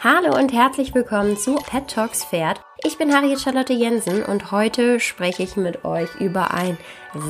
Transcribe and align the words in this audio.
Hallo 0.00 0.38
und 0.38 0.52
herzlich 0.52 0.94
willkommen 0.94 1.36
zu 1.36 1.56
Pet 1.56 1.88
Talks 1.88 2.24
Pferd. 2.24 2.60
Ich 2.84 2.98
bin 2.98 3.12
Harriet 3.12 3.40
Charlotte 3.40 3.72
Jensen 3.72 4.22
und 4.22 4.52
heute 4.52 5.00
spreche 5.00 5.42
ich 5.42 5.56
mit 5.56 5.84
euch 5.84 6.08
über 6.20 6.54
ein 6.54 6.78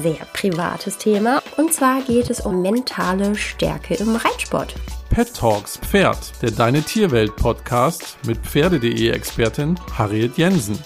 sehr 0.02 0.26
privates 0.34 0.98
Thema. 0.98 1.42
Und 1.56 1.72
zwar 1.72 2.02
geht 2.02 2.28
es 2.28 2.40
um 2.40 2.60
mentale 2.60 3.34
Stärke 3.36 3.94
im 3.94 4.14
Reitsport. 4.14 4.74
Pet 5.08 5.34
Talks 5.34 5.78
Pferd, 5.78 6.30
der 6.42 6.50
Deine 6.50 6.82
Tierwelt 6.82 7.34
Podcast 7.36 8.18
mit 8.26 8.36
Pferde.de 8.38 9.08
Expertin 9.10 9.80
Harriet 9.96 10.36
Jensen. 10.36 10.78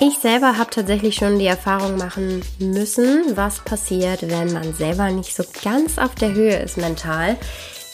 Ich 0.00 0.18
selber 0.18 0.56
habe 0.56 0.70
tatsächlich 0.70 1.16
schon 1.16 1.40
die 1.40 1.46
Erfahrung 1.46 1.98
machen 1.98 2.42
müssen, 2.60 3.36
was 3.36 3.58
passiert, 3.58 4.22
wenn 4.22 4.52
man 4.52 4.72
selber 4.72 5.10
nicht 5.10 5.34
so 5.34 5.42
ganz 5.64 5.98
auf 5.98 6.14
der 6.14 6.32
Höhe 6.32 6.56
ist 6.56 6.76
mental. 6.76 7.36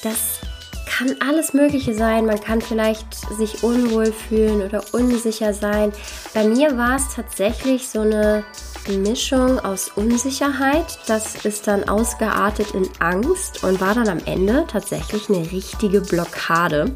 Das 0.02 0.40
kann 0.88 1.16
alles 1.20 1.52
Mögliche 1.52 1.94
sein. 1.94 2.26
Man 2.26 2.40
kann 2.40 2.60
vielleicht 2.60 3.14
sich 3.36 3.62
unwohl 3.62 4.12
fühlen 4.12 4.62
oder 4.62 4.82
unsicher 4.92 5.54
sein. 5.54 5.92
Bei 6.34 6.44
mir 6.44 6.76
war 6.76 6.96
es 6.96 7.14
tatsächlich 7.14 7.88
so 7.88 8.00
eine 8.00 8.44
Mischung 8.88 9.60
aus 9.60 9.90
Unsicherheit. 9.94 10.98
Das 11.06 11.44
ist 11.44 11.66
dann 11.66 11.88
ausgeartet 11.88 12.72
in 12.72 12.88
Angst 13.00 13.62
und 13.62 13.80
war 13.80 13.94
dann 13.94 14.08
am 14.08 14.20
Ende 14.24 14.64
tatsächlich 14.66 15.28
eine 15.28 15.50
richtige 15.52 16.00
Blockade. 16.00 16.92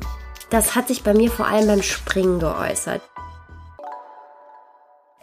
Das 0.51 0.75
hat 0.75 0.89
sich 0.89 1.03
bei 1.03 1.15
mir 1.15 1.31
vor 1.31 1.47
allem 1.47 1.67
beim 1.67 1.83
Springen 1.83 2.39
geäußert. 2.39 3.03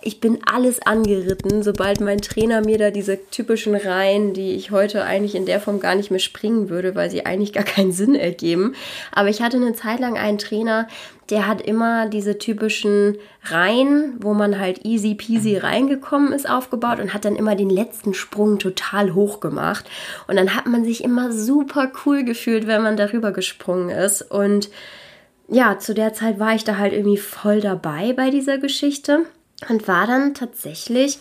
Ich 0.01 0.21
bin 0.21 0.39
alles 0.49 0.81
angeritten, 0.81 1.61
sobald 1.61 1.99
mein 1.99 2.21
Trainer 2.21 2.61
mir 2.61 2.77
da 2.77 2.89
diese 2.89 3.19
typischen 3.31 3.75
Reihen, 3.75 4.33
die 4.33 4.53
ich 4.53 4.71
heute 4.71 5.03
eigentlich 5.03 5.35
in 5.35 5.45
der 5.45 5.59
Form 5.59 5.81
gar 5.81 5.95
nicht 5.95 6.09
mehr 6.09 6.21
springen 6.21 6.69
würde, 6.69 6.95
weil 6.95 7.11
sie 7.11 7.25
eigentlich 7.25 7.51
gar 7.51 7.65
keinen 7.65 7.91
Sinn 7.91 8.15
ergeben. 8.15 8.75
Aber 9.11 9.27
ich 9.27 9.41
hatte 9.41 9.57
eine 9.57 9.73
Zeit 9.73 9.99
lang 9.99 10.17
einen 10.17 10.37
Trainer, 10.37 10.87
der 11.29 11.47
hat 11.47 11.61
immer 11.61 12.07
diese 12.07 12.37
typischen 12.37 13.17
Reihen, 13.43 14.15
wo 14.21 14.33
man 14.33 14.57
halt 14.57 14.85
easy 14.85 15.15
peasy 15.15 15.57
reingekommen 15.57 16.31
ist, 16.31 16.49
aufgebaut 16.49 16.99
und 16.99 17.13
hat 17.13 17.25
dann 17.25 17.35
immer 17.35 17.55
den 17.55 17.69
letzten 17.69 18.13
Sprung 18.13 18.57
total 18.57 19.13
hoch 19.13 19.41
gemacht. 19.41 19.89
Und 20.27 20.37
dann 20.37 20.55
hat 20.55 20.65
man 20.65 20.85
sich 20.85 21.03
immer 21.03 21.33
super 21.33 21.91
cool 22.05 22.23
gefühlt, 22.23 22.67
wenn 22.67 22.83
man 22.83 22.95
darüber 22.95 23.33
gesprungen 23.33 23.89
ist. 23.89 24.21
Und 24.21 24.69
ja, 25.49 25.77
zu 25.77 25.93
der 25.93 26.13
Zeit 26.13 26.39
war 26.39 26.55
ich 26.55 26.63
da 26.63 26.77
halt 26.77 26.93
irgendwie 26.93 27.17
voll 27.17 27.59
dabei 27.59 28.13
bei 28.13 28.29
dieser 28.29 28.59
Geschichte 28.59 29.25
und 29.67 29.87
war 29.87 30.07
dann 30.07 30.33
tatsächlich 30.33 31.19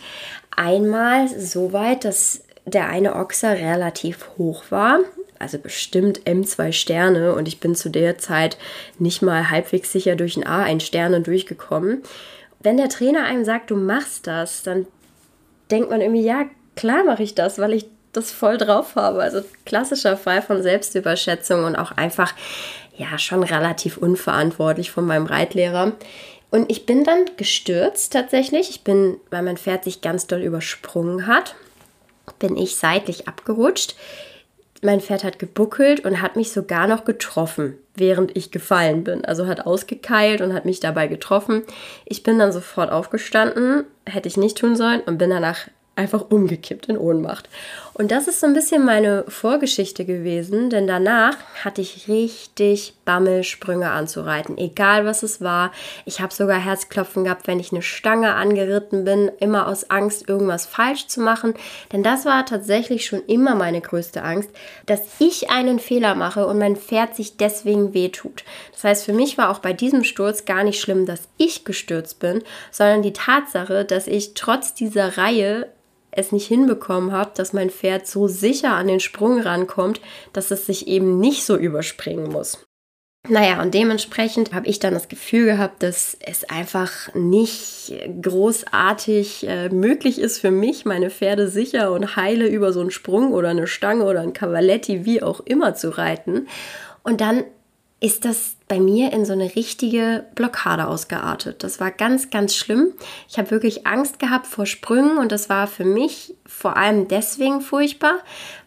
einmal 0.55 1.27
so 1.27 1.73
weit, 1.73 2.05
dass 2.05 2.43
der 2.65 2.87
eine 2.87 3.15
Ochser 3.15 3.53
relativ 3.53 4.29
hoch 4.37 4.63
war, 4.69 4.99
also 5.39 5.57
bestimmt 5.57 6.21
M2 6.21 6.71
Sterne 6.71 7.33
und 7.33 7.47
ich 7.47 7.59
bin 7.59 7.75
zu 7.75 7.89
der 7.89 8.17
Zeit 8.17 8.57
nicht 8.97 9.21
mal 9.21 9.49
halbwegs 9.49 9.91
sicher 9.91 10.15
durch 10.15 10.37
ein 10.37 10.45
A 10.45 10.63
ein 10.63 10.79
Sterne 10.79 11.21
durchgekommen. 11.21 12.03
Wenn 12.61 12.77
der 12.77 12.89
Trainer 12.89 13.23
einem 13.23 13.45
sagt, 13.45 13.71
du 13.71 13.75
machst 13.75 14.27
das, 14.27 14.63
dann 14.63 14.85
denkt 15.71 15.89
man 15.89 16.01
irgendwie, 16.01 16.23
ja, 16.23 16.45
klar 16.75 17.03
mache 17.03 17.23
ich 17.23 17.35
das, 17.35 17.57
weil 17.57 17.73
ich 17.73 17.85
das 18.11 18.31
voll 18.31 18.57
drauf 18.57 18.95
habe. 18.95 19.21
Also 19.21 19.41
klassischer 19.65 20.17
Fall 20.17 20.41
von 20.41 20.61
Selbstüberschätzung 20.61 21.63
und 21.63 21.75
auch 21.75 21.91
einfach, 21.91 22.33
ja, 22.97 23.17
schon 23.17 23.43
relativ 23.43 23.97
unverantwortlich 23.97 24.91
von 24.91 25.05
meinem 25.05 25.25
Reitlehrer. 25.25 25.93
Und 26.51 26.71
ich 26.71 26.85
bin 26.85 27.03
dann 27.03 27.25
gestürzt 27.37 28.13
tatsächlich. 28.13 28.69
Ich 28.69 28.83
bin, 28.83 29.17
weil 29.29 29.43
mein 29.43 29.57
Pferd 29.57 29.83
sich 29.83 30.01
ganz 30.01 30.27
doll 30.27 30.41
übersprungen 30.41 31.27
hat, 31.27 31.55
bin 32.39 32.57
ich 32.57 32.75
seitlich 32.75 33.27
abgerutscht. 33.27 33.95
Mein 34.81 35.01
Pferd 35.01 35.23
hat 35.25 35.39
gebuckelt 35.39 36.05
und 36.05 36.21
hat 36.21 36.37
mich 36.37 36.51
sogar 36.51 36.87
noch 36.87 37.03
getroffen, 37.03 37.77
während 37.95 38.35
ich 38.37 38.49
gefallen 38.49 39.03
bin. 39.03 39.25
Also 39.25 39.45
hat 39.45 39.65
ausgekeilt 39.65 40.41
und 40.41 40.53
hat 40.53 40.65
mich 40.65 40.79
dabei 40.79 41.07
getroffen. 41.07 41.63
Ich 42.05 42.23
bin 42.23 42.39
dann 42.39 42.53
sofort 42.53 42.91
aufgestanden, 42.91 43.83
hätte 44.05 44.29
ich 44.29 44.37
nicht 44.37 44.57
tun 44.57 44.75
sollen 44.77 45.01
und 45.01 45.17
bin 45.17 45.29
danach 45.29 45.67
einfach 45.97 46.31
umgekippt 46.31 46.87
in 46.87 46.97
Ohnmacht. 46.97 47.49
Und 47.99 48.11
das 48.11 48.29
ist 48.29 48.39
so 48.39 48.47
ein 48.47 48.53
bisschen 48.53 48.85
meine 48.85 49.25
Vorgeschichte 49.27 50.05
gewesen, 50.05 50.69
denn 50.69 50.87
danach 50.87 51.35
hatte 51.65 51.81
ich 51.81 52.07
richtig 52.07 52.93
Bammelsprünge 53.03 53.91
anzureiten, 53.91 54.57
egal 54.57 55.05
was 55.05 55.21
es 55.21 55.41
war. 55.41 55.73
Ich 56.05 56.21
habe 56.21 56.33
sogar 56.33 56.57
Herzklopfen 56.57 57.25
gehabt, 57.25 57.45
wenn 57.47 57.59
ich 57.59 57.73
eine 57.73 57.81
Stange 57.81 58.35
angeritten 58.35 59.03
bin, 59.03 59.29
immer 59.41 59.67
aus 59.67 59.89
Angst, 59.89 60.29
irgendwas 60.29 60.65
falsch 60.65 61.07
zu 61.07 61.19
machen. 61.19 61.55
Denn 61.91 62.01
das 62.01 62.23
war 62.23 62.45
tatsächlich 62.45 63.05
schon 63.05 63.21
immer 63.25 63.53
meine 63.53 63.81
größte 63.81 64.23
Angst, 64.23 64.49
dass 64.85 65.01
ich 65.19 65.49
einen 65.49 65.79
Fehler 65.79 66.15
mache 66.15 66.47
und 66.47 66.57
mein 66.57 66.77
Pferd 66.77 67.17
sich 67.17 67.35
deswegen 67.35 67.93
wehtut. 67.93 68.45
Das 68.71 68.85
heißt, 68.85 69.05
für 69.07 69.13
mich 69.13 69.37
war 69.37 69.49
auch 69.49 69.59
bei 69.59 69.73
diesem 69.73 70.05
Sturz 70.05 70.45
gar 70.45 70.63
nicht 70.63 70.79
schlimm, 70.79 71.05
dass 71.05 71.27
ich 71.35 71.65
gestürzt 71.65 72.19
bin, 72.19 72.43
sondern 72.71 73.01
die 73.01 73.11
Tatsache, 73.11 73.83
dass 73.83 74.07
ich 74.07 74.35
trotz 74.35 74.73
dieser 74.73 75.17
Reihe 75.17 75.67
es 76.11 76.31
nicht 76.31 76.47
hinbekommen 76.47 77.11
habe, 77.11 77.31
dass 77.35 77.53
mein 77.53 77.69
Pferd 77.69 78.07
so 78.07 78.27
sicher 78.27 78.73
an 78.73 78.87
den 78.87 78.99
Sprung 78.99 79.39
rankommt, 79.39 80.01
dass 80.33 80.51
es 80.51 80.65
sich 80.65 80.87
eben 80.87 81.19
nicht 81.19 81.45
so 81.45 81.55
überspringen 81.55 82.31
muss. 82.31 82.65
Naja, 83.27 83.61
und 83.61 83.73
dementsprechend 83.73 84.53
habe 84.53 84.67
ich 84.67 84.79
dann 84.79 84.93
das 84.93 85.09
Gefühl 85.09 85.45
gehabt, 85.45 85.83
dass 85.83 86.17
es 86.21 86.45
einfach 86.45 87.13
nicht 87.13 87.93
großartig 88.21 89.45
äh, 89.45 89.69
möglich 89.69 90.19
ist 90.19 90.39
für 90.39 90.51
mich, 90.51 90.85
meine 90.85 91.09
Pferde 91.09 91.49
sicher 91.49 91.91
und 91.91 92.15
heile 92.15 92.47
über 92.47 92.71
so 92.71 92.79
einen 92.79 92.91
Sprung 92.91 93.33
oder 93.33 93.49
eine 93.49 93.67
Stange 93.67 94.05
oder 94.05 94.21
ein 94.21 94.33
Cavaletti, 94.33 95.03
wie 95.03 95.21
auch 95.21 95.41
immer, 95.41 95.75
zu 95.75 95.89
reiten. 95.89 96.47
Und 97.03 97.19
dann 97.19 97.43
ist 97.99 98.23
das 98.23 98.55
bei 98.69 98.79
mir 98.79 99.11
in 99.11 99.25
so 99.25 99.33
eine 99.33 99.55
richtige 99.55 100.25
Blockade 100.35 100.87
ausgeartet. 100.87 101.63
Das 101.63 101.79
war 101.79 101.89
ganz, 101.89 102.29
ganz 102.29 102.55
schlimm. 102.55 102.93
Ich 103.27 103.39
habe 103.39 103.49
wirklich 103.49 103.87
Angst 103.87 104.19
gehabt 104.19 104.45
vor 104.45 104.67
Sprüngen 104.67 105.17
und 105.17 105.31
das 105.31 105.49
war 105.49 105.65
für 105.65 105.83
mich 105.83 106.35
vor 106.45 106.77
allem 106.77 107.07
deswegen 107.07 107.61
furchtbar, 107.61 108.19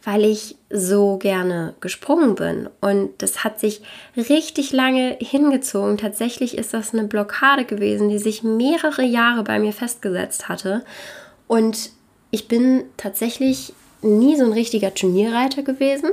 weil 0.03 0.25
ich 0.25 0.57
so 0.71 1.19
gerne 1.19 1.75
gesprungen 1.81 2.35
bin. 2.35 2.69
Und 2.81 3.11
das 3.23 3.45
hat 3.45 3.61
sich 3.61 3.81
richtig 4.17 4.73
lange 4.73 5.17
hingezogen. 5.21 5.99
Tatsächlich 5.99 6.59
ist 6.59 6.75
das 6.75 6.93
eine 6.93 7.05
Blockade 7.05 7.65
gewesen, 7.65 8.09
die 8.09 8.19
sich 8.19 8.43
mehrere 8.43 9.05
Jahre 9.05 9.45
bei 9.45 9.61
mir 9.61 9.73
festgesetzt 9.73 10.49
hatte. 10.49 10.85
Und 11.47 11.91
ich 12.33 12.49
bin 12.49 12.85
tatsächlich 12.97 13.73
nie 14.03 14.37
so 14.37 14.45
ein 14.45 14.53
richtiger 14.53 14.93
Turnierreiter 14.93 15.63
gewesen. 15.63 16.11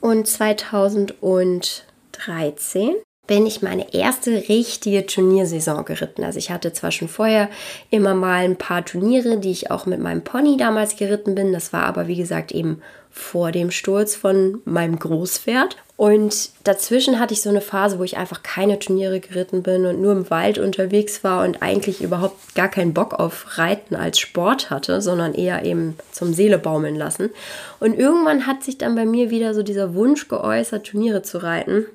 Und 0.00 0.28
2000 0.28 1.20
und 1.20 1.84
2013 2.12 2.94
bin 3.26 3.46
ich 3.46 3.62
meine 3.62 3.94
erste 3.94 4.48
richtige 4.48 5.06
Turniersaison 5.06 5.84
geritten. 5.84 6.24
Also 6.24 6.38
ich 6.38 6.50
hatte 6.50 6.72
zwar 6.72 6.92
schon 6.92 7.08
vorher 7.08 7.48
immer 7.90 8.14
mal 8.14 8.44
ein 8.44 8.56
paar 8.56 8.84
Turniere, 8.84 9.38
die 9.38 9.50
ich 9.50 9.70
auch 9.70 9.86
mit 9.86 10.00
meinem 10.00 10.22
Pony 10.22 10.56
damals 10.56 10.96
geritten 10.96 11.34
bin. 11.34 11.52
Das 11.52 11.72
war 11.72 11.84
aber 11.84 12.06
wie 12.06 12.16
gesagt 12.16 12.52
eben 12.52 12.82
vor 13.10 13.52
dem 13.52 13.70
Sturz 13.70 14.16
von 14.16 14.60
meinem 14.64 14.98
Großpferd. 14.98 15.76
Und 15.96 16.50
dazwischen 16.64 17.20
hatte 17.20 17.32
ich 17.32 17.40
so 17.40 17.48
eine 17.48 17.60
Phase, 17.60 18.00
wo 18.00 18.02
ich 18.02 18.16
einfach 18.16 18.42
keine 18.42 18.80
Turniere 18.80 19.20
geritten 19.20 19.62
bin 19.62 19.86
und 19.86 20.02
nur 20.02 20.10
im 20.10 20.28
Wald 20.28 20.58
unterwegs 20.58 21.22
war 21.22 21.44
und 21.44 21.62
eigentlich 21.62 22.02
überhaupt 22.02 22.56
gar 22.56 22.68
keinen 22.68 22.92
Bock 22.92 23.14
auf 23.14 23.56
Reiten 23.56 23.94
als 23.94 24.18
Sport 24.18 24.70
hatte, 24.70 25.00
sondern 25.00 25.34
eher 25.34 25.64
eben 25.64 25.96
zum 26.10 26.34
Seele 26.34 26.58
baumeln 26.58 26.96
lassen. 26.96 27.30
Und 27.78 27.96
irgendwann 27.96 28.48
hat 28.48 28.64
sich 28.64 28.76
dann 28.76 28.96
bei 28.96 29.06
mir 29.06 29.30
wieder 29.30 29.54
so 29.54 29.62
dieser 29.62 29.94
Wunsch 29.94 30.26
geäußert, 30.26 30.88
Turniere 30.88 31.22
zu 31.22 31.38
reiten. 31.38 31.86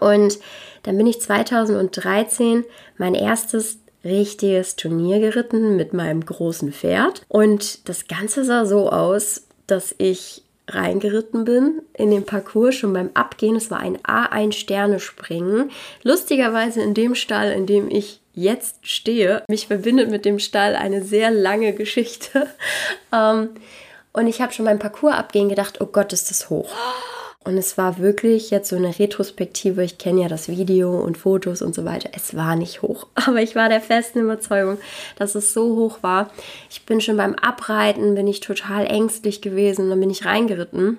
Und 0.00 0.38
dann 0.82 0.96
bin 0.96 1.06
ich 1.06 1.20
2013 1.20 2.64
mein 2.98 3.14
erstes 3.14 3.78
richtiges 4.04 4.76
Turnier 4.76 5.20
geritten 5.20 5.76
mit 5.76 5.92
meinem 5.92 6.24
großen 6.24 6.72
Pferd. 6.72 7.22
Und 7.28 7.88
das 7.88 8.08
Ganze 8.08 8.44
sah 8.44 8.64
so 8.64 8.90
aus, 8.90 9.46
dass 9.66 9.94
ich 9.98 10.42
reingeritten 10.68 11.44
bin 11.44 11.82
in 11.94 12.10
den 12.10 12.24
Parcours 12.24 12.76
schon 12.76 12.92
beim 12.92 13.10
Abgehen. 13.14 13.56
Es 13.56 13.70
war 13.70 13.80
ein 13.80 13.98
A1-Sterne-Springen. 13.98 15.70
Lustigerweise 16.02 16.80
in 16.80 16.94
dem 16.94 17.14
Stall, 17.14 17.52
in 17.52 17.66
dem 17.66 17.90
ich 17.90 18.20
jetzt 18.34 18.86
stehe. 18.86 19.42
Mich 19.48 19.66
verbindet 19.66 20.10
mit 20.10 20.24
dem 20.24 20.38
Stall 20.38 20.76
eine 20.76 21.02
sehr 21.02 21.30
lange 21.30 21.72
Geschichte. 21.72 22.46
Ähm, 23.12 23.50
und 24.12 24.28
ich 24.28 24.40
habe 24.40 24.52
schon 24.52 24.66
beim 24.66 24.78
Parcours 24.78 25.14
abgehen 25.14 25.48
gedacht, 25.48 25.80
oh 25.80 25.86
Gott, 25.86 26.12
ist 26.12 26.30
das 26.30 26.48
hoch. 26.48 26.70
Und 27.42 27.56
es 27.56 27.78
war 27.78 27.98
wirklich 27.98 28.50
jetzt 28.50 28.68
so 28.68 28.76
eine 28.76 28.98
Retrospektive. 28.98 29.82
Ich 29.82 29.96
kenne 29.96 30.22
ja 30.22 30.28
das 30.28 30.48
Video 30.48 31.00
und 31.00 31.16
Fotos 31.16 31.62
und 31.62 31.74
so 31.74 31.86
weiter. 31.86 32.10
Es 32.12 32.36
war 32.36 32.54
nicht 32.54 32.82
hoch, 32.82 33.06
aber 33.14 33.40
ich 33.40 33.56
war 33.56 33.68
der 33.68 33.80
festen 33.80 34.20
Überzeugung, 34.20 34.78
dass 35.16 35.34
es 35.34 35.54
so 35.54 35.74
hoch 35.76 36.02
war. 36.02 36.30
Ich 36.68 36.84
bin 36.84 37.00
schon 37.00 37.16
beim 37.16 37.34
Abreiten, 37.34 38.14
bin 38.14 38.26
ich 38.26 38.40
total 38.40 38.86
ängstlich 38.86 39.40
gewesen. 39.40 39.88
Dann 39.88 40.00
bin 40.00 40.10
ich 40.10 40.26
reingeritten 40.26 40.98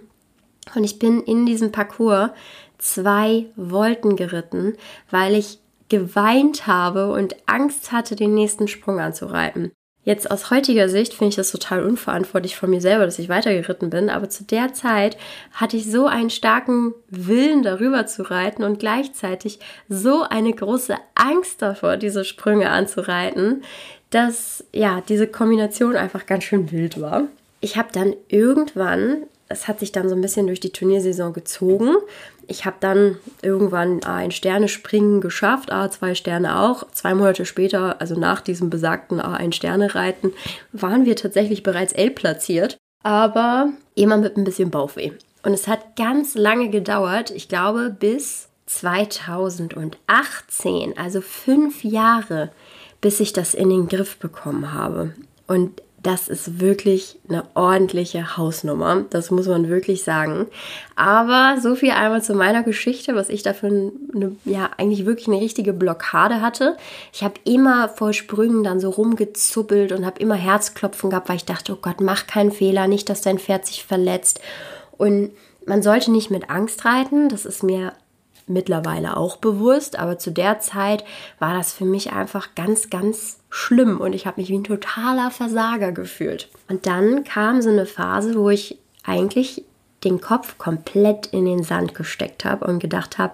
und 0.76 0.84
ich 0.84 0.98
bin 0.98 1.22
in 1.22 1.46
diesem 1.46 1.72
Parcours 1.72 2.32
zwei 2.80 3.46
Volten 3.56 4.16
geritten, 4.16 4.76
weil 5.12 5.36
ich 5.36 5.60
geweint 5.90 6.66
habe 6.66 7.12
und 7.12 7.36
Angst 7.46 7.92
hatte, 7.92 8.16
den 8.16 8.34
nächsten 8.34 8.68
Sprung 8.68 9.00
anzureiten. 9.00 9.72
Jetzt 10.04 10.32
aus 10.32 10.50
heutiger 10.50 10.90
Sicht 10.90 11.14
finde 11.14 11.30
ich 11.30 11.36
das 11.36 11.52
total 11.52 11.86
unverantwortlich 11.86 12.56
von 12.56 12.72
mir 12.72 12.82
selber, 12.82 13.06
dass 13.06 13.20
ich 13.20 13.30
weitergeritten 13.30 13.92
bin, 13.92 14.10
aber 14.10 14.30
zu 14.30 14.44
der 14.44 14.74
Zeit 14.74 15.16
hatte 15.54 15.78
ich 15.78 15.92
so 15.92 16.08
einen 16.08 16.32
starken 16.32 16.96
Willen 17.10 17.62
darüber 17.62 18.08
zu 18.08 18.24
reiten 18.24 18.64
und 18.64 18.80
gleichzeitig 18.80 19.60
so 19.90 20.24
eine 20.24 20.54
große 20.54 20.96
Angst 21.14 21.62
davor, 21.62 21.98
diese 21.98 22.26
Sprünge 22.26 22.72
anzureiten, 22.72 23.64
dass 24.10 24.64
ja, 24.74 25.02
diese 25.08 25.28
Kombination 25.28 25.96
einfach 25.96 26.26
ganz 26.26 26.46
schön 26.46 26.72
wild 26.72 27.00
war. 27.00 27.28
Ich 27.60 27.78
habe 27.78 27.90
dann 27.92 28.16
irgendwann 28.28 29.26
es 29.52 29.68
hat 29.68 29.80
sich 29.80 29.92
dann 29.92 30.10
so 30.10 30.16
ein 30.16 30.22
bisschen 30.22 30.48
durch 30.48 30.60
die 30.60 30.72
Turniersaison 30.72 31.34
gezogen. 31.34 31.96
Ich 32.52 32.66
habe 32.66 32.76
dann 32.82 33.18
irgendwann 33.42 34.04
ein 34.04 34.32
Sternespringen 34.32 35.22
geschafft, 35.22 35.72
A, 35.72 35.90
zwei 35.90 36.14
Sterne 36.16 36.60
auch. 36.60 36.84
Zwei 36.92 37.14
Monate 37.14 37.46
später, 37.46 38.02
also 38.02 38.20
nach 38.20 38.42
diesem 38.42 38.70
besagten 38.70 39.22
A1 39.22 39.54
Sterne 39.54 39.96
Reiten, 39.96 40.34
waren 40.74 41.06
wir 41.06 41.16
tatsächlich 41.16 41.64
bereits 41.64 41.94
L 41.94 42.12
platziert, 42.12 42.76
aber 43.04 43.70
immer 43.96 44.18
mit 44.18 44.36
ein 44.36 44.44
bisschen 44.44 44.70
Bauchweh. 44.70 45.14
Und 45.44 45.54
es 45.54 45.70
hat 45.70 45.96
ganz 45.96 46.36
lange 46.36 46.70
gedauert, 46.70 47.32
ich 47.32 47.48
glaube 47.48 47.90
bis 47.90 48.50
2018, 48.66 50.98
also 50.98 51.22
fünf 51.22 51.86
Jahre, 51.86 52.52
bis 53.00 53.22
ich 53.22 53.32
das 53.32 53.54
in 53.54 53.70
den 53.70 53.88
Griff 53.88 54.18
bekommen 54.18 54.74
habe. 54.74 55.14
Und 55.48 55.82
das 56.04 56.28
ist 56.28 56.60
wirklich 56.60 57.20
eine 57.30 57.44
ordentliche 57.54 58.36
Hausnummer. 58.38 59.06
Das 59.10 59.30
muss 59.30 59.48
man 59.48 59.70
wirklich 59.70 60.04
sagen. 60.04 60.48
Aber 60.96 61.58
so 61.62 61.76
viel 61.76 61.92
einmal 61.92 62.24
zu 62.24 62.34
meiner 62.34 62.64
Geschichte, 62.64 63.16
was 63.16 63.30
ich 63.30 63.44
dafür 63.44 63.70
eine, 63.70 64.36
ja, 64.46 64.70
eigentlich 64.78 65.06
wirklich 65.06 65.28
eine 65.28 65.40
richtige 65.40 65.74
Blockade 65.74 66.42
hatte. 66.42 66.78
Ich 67.14 67.24
habe 67.24 67.36
immer 67.44 67.88
vor 67.90 68.14
Sprüngen 68.14 68.64
dann 68.64 68.80
so 68.80 68.90
rumgezuppelt 68.90 69.92
und 69.92 70.06
habe 70.06 70.20
immer 70.20 70.36
Herzklopfen 70.36 71.12
gehabt, 71.12 71.30
weil 71.30 71.36
ich 71.36 71.46
dachte, 71.46 71.74
oh 71.74 71.80
Gott, 71.80 72.02
mach 72.02 72.26
keinen 72.26 72.52
Fehler, 72.52 72.88
nicht, 72.88 73.10
dass 73.10 73.22
dein 73.22 73.38
Pferd 73.38 73.68
sich 73.68 73.86
verletzt. 73.86 74.42
Und 74.98 75.32
man 75.68 75.84
sollte 75.84 76.12
nicht 76.12 76.32
mit 76.32 76.50
Angst 76.50 76.84
reiten. 76.86 77.30
Das 77.30 77.46
ist 77.46 77.62
mir 77.62 77.94
mittlerweile 78.48 79.18
auch 79.18 79.38
bewusst, 79.38 79.98
aber 79.98 80.18
zu 80.18 80.32
der 80.32 80.60
Zeit 80.60 81.04
war 81.40 81.54
das 81.54 81.74
für 81.74 81.86
mich 81.86 82.12
einfach 82.14 82.56
ganz, 82.56 82.90
ganz 82.90 83.40
schlimm 83.50 84.00
und 84.00 84.14
ich 84.14 84.26
habe 84.26 84.40
mich 84.42 84.50
wie 84.50 84.58
ein 84.58 84.64
totaler 84.64 85.32
Versager 85.32 85.92
gefühlt. 85.92 86.50
Und 86.70 86.86
dann 86.86 87.24
kam 87.24 87.62
so 87.62 87.70
eine 87.70 87.86
Phase, 87.86 88.36
wo 88.36 88.50
ich 88.50 88.78
eigentlich 89.04 89.64
den 90.04 90.22
Kopf 90.22 90.58
komplett 90.58 91.28
in 91.28 91.46
den 91.46 91.64
Sand 91.64 91.94
gesteckt 91.96 92.46
habe 92.46 92.66
und 92.66 92.80
gedacht 92.80 93.18
habe, 93.18 93.34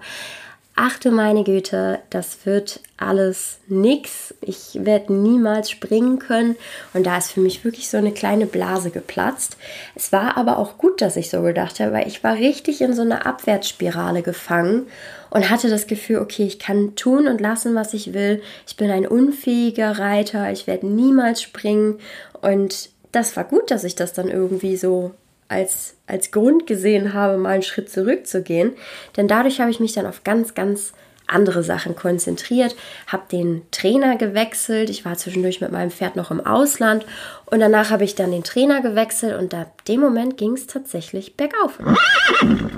ach 0.80 1.00
du 1.00 1.12
meine 1.12 1.44
Güte, 1.44 2.00
das 2.12 2.46
wird 2.46 2.82
alles 2.98 3.58
nix. 3.68 4.34
Ich 4.42 4.78
werde 4.86 5.12
niemals 5.12 5.72
springen 5.72 6.20
können. 6.20 6.56
Und 6.94 7.08
da 7.08 7.18
ist 7.18 7.32
für 7.32 7.42
mich 7.42 7.66
wirklich 7.66 7.90
so 7.90 7.98
eine 7.98 8.12
kleine 8.12 8.46
Blase 8.46 8.92
geplatzt. 8.92 9.58
Es 9.96 10.12
war 10.12 10.38
aber 10.38 10.60
auch 10.60 10.78
gut, 10.78 11.02
dass 11.02 11.18
ich 11.18 11.32
so 11.32 11.42
gedacht 11.42 11.80
habe, 11.80 11.94
weil 11.94 12.08
ich 12.08 12.24
war 12.24 12.36
richtig 12.36 12.80
in 12.82 12.94
so 12.94 13.02
einer 13.02 13.26
Abwärtsspirale 13.26 14.22
gefangen 14.22 14.86
und 15.32 15.50
hatte 15.50 15.68
das 15.68 15.88
Gefühl, 15.88 16.20
okay, 16.20 16.46
ich 16.46 16.60
kann 16.60 16.96
tun 16.96 17.28
und 17.28 17.42
lassen, 17.42 17.74
was 17.74 17.96
ich 17.96 18.14
will. 18.14 18.44
Ich 18.68 18.78
bin 18.78 18.92
ein 18.92 19.08
unfähiger 19.08 19.98
Reiter. 19.98 20.52
Ich 20.52 20.68
werde 20.68 20.86
niemals 20.86 21.42
springen. 21.42 22.00
Und 22.40 22.90
das 23.12 23.36
war 23.36 23.46
gut, 23.46 23.72
dass 23.72 23.84
ich 23.84 23.96
das 23.96 24.14
dann 24.14 24.30
irgendwie 24.30 24.78
so 24.78 25.14
als, 25.50 25.96
als 26.08 26.32
Grund 26.32 26.68
gesehen 26.68 27.14
habe, 27.14 27.38
mal 27.38 27.50
einen 27.50 27.64
Schritt 27.64 27.90
zurückzugehen. 27.90 28.74
Denn 29.16 29.28
dadurch 29.28 29.60
habe 29.60 29.72
ich 29.72 29.80
mich 29.80 29.94
dann 29.94 30.06
auf 30.06 30.24
ganz, 30.24 30.54
ganz 30.54 30.94
andere 31.28 31.62
Sachen 31.62 31.96
konzentriert, 31.96 32.76
habe 33.06 33.24
den 33.32 33.64
Trainer 33.72 34.16
gewechselt. 34.16 34.90
Ich 34.90 35.06
war 35.06 35.18
zwischendurch 35.18 35.62
mit 35.62 35.72
meinem 35.72 35.92
Pferd 35.92 36.16
noch 36.16 36.32
im 36.32 36.46
Ausland 36.46 37.06
und 37.46 37.60
danach 37.60 37.92
habe 37.92 38.06
ich 38.06 38.16
dann 38.16 38.32
den 38.32 38.44
Trainer 38.44 38.82
gewechselt 38.82 39.38
und 39.38 39.54
ab 39.54 39.84
dem 39.86 40.00
Moment 40.00 40.38
ging 40.38 40.54
es 40.54 40.68
tatsächlich 40.68 41.36
bergauf. 41.36 41.80